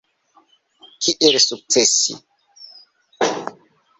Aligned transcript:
Kiel 1.07 1.35
sukcesi? 1.45 2.13